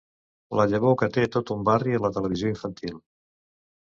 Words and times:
La 0.59 0.65
llavor 0.71 0.95
que 1.01 1.09
té 1.17 1.27
tot 1.37 1.53
un 1.57 1.61
barri 1.67 1.95
a 1.99 2.03
la 2.07 2.13
televisió 2.17 2.51
infantil. 2.55 2.99